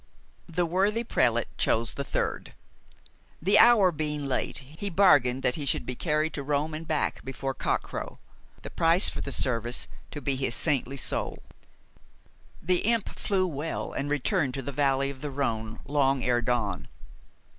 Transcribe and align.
The 0.49 0.65
worthy 0.65 1.03
prelate 1.03 1.55
chose 1.59 1.91
the 1.91 2.03
third. 2.03 2.55
The 3.39 3.59
hour 3.59 3.91
being 3.91 4.25
late, 4.25 4.57
he 4.57 4.89
bargained 4.89 5.43
that 5.43 5.53
he 5.53 5.63
should 5.67 5.85
be 5.85 5.93
carried 5.93 6.33
to 6.33 6.41
Rome 6.41 6.73
and 6.73 6.87
back 6.87 7.23
before 7.23 7.53
cockcrow, 7.53 8.17
the 8.63 8.71
price 8.71 9.09
for 9.09 9.21
the 9.21 9.31
service 9.31 9.85
to 10.09 10.19
be 10.19 10.35
his 10.35 10.55
saintly 10.55 10.97
soul. 10.97 11.43
The 12.63 12.79
imp 12.79 13.09
flew 13.09 13.45
well, 13.45 13.93
and 13.93 14.09
returned 14.09 14.55
to 14.55 14.63
the 14.63 14.71
valley 14.71 15.11
of 15.11 15.21
the 15.21 15.29
Rhone 15.29 15.77
long 15.85 16.23
ere 16.23 16.41
dawn. 16.41 16.87